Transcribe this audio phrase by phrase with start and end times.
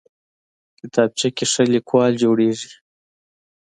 [0.79, 2.71] کتابچه کې ښه لیکوال جوړېږي